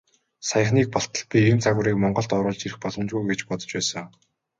[0.49, 4.05] Саяхныг болтол би энэ загварыг Монголд оруулж ирэх боломжгүй гэж бодож байсан.